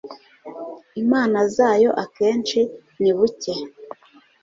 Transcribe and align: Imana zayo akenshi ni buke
Imana 1.03 1.39
zayo 1.55 1.89
akenshi 2.03 2.59
ni 3.01 3.11
buke 3.17 3.53